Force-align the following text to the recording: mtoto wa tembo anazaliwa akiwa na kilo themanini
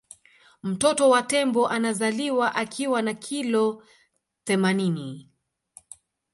mtoto 0.63 1.09
wa 1.09 1.23
tembo 1.23 1.67
anazaliwa 1.67 2.55
akiwa 2.55 3.01
na 3.01 3.13
kilo 3.13 3.83
themanini 4.43 5.29